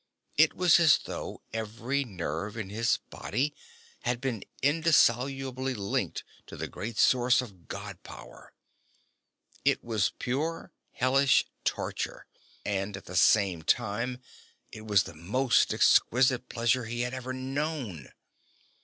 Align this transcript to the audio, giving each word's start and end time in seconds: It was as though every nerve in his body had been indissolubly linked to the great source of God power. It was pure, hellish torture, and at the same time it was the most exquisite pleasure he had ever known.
It 0.35 0.55
was 0.55 0.79
as 0.79 0.97
though 0.97 1.43
every 1.53 2.03
nerve 2.03 2.57
in 2.57 2.71
his 2.71 2.97
body 3.11 3.53
had 4.01 4.19
been 4.19 4.43
indissolubly 4.63 5.75
linked 5.75 6.23
to 6.47 6.57
the 6.57 6.67
great 6.67 6.97
source 6.97 7.39
of 7.39 7.67
God 7.67 8.01
power. 8.01 8.51
It 9.63 9.83
was 9.83 10.13
pure, 10.17 10.73
hellish 10.93 11.45
torture, 11.63 12.25
and 12.65 12.97
at 12.97 13.05
the 13.05 13.15
same 13.15 13.61
time 13.61 14.17
it 14.71 14.87
was 14.87 15.03
the 15.03 15.13
most 15.13 15.71
exquisite 15.71 16.49
pleasure 16.49 16.85
he 16.85 17.01
had 17.01 17.13
ever 17.13 17.31
known. 17.31 18.07